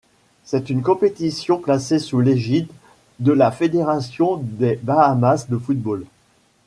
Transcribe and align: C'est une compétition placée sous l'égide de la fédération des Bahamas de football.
C'est 0.45 0.71
une 0.71 0.81
compétition 0.81 1.59
placée 1.59 1.99
sous 1.99 2.21
l'égide 2.21 2.67
de 3.19 3.33
la 3.33 3.51
fédération 3.51 4.37
des 4.43 4.77
Bahamas 4.81 5.45
de 5.47 5.59
football. 5.59 6.05